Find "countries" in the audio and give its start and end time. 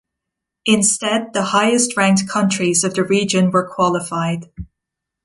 2.27-2.83